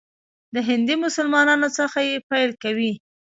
[0.53, 2.91] د هندي مسلمانانو څخه یې پیل کوي.